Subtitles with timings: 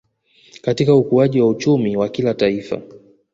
[0.61, 2.81] Katika ukuaji wa uchumi wa kila Taifa